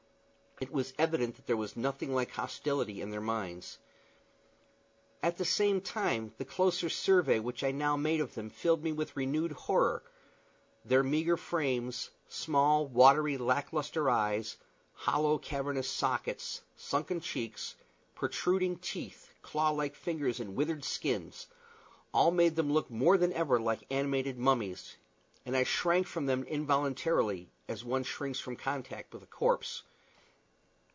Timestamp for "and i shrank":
25.43-26.05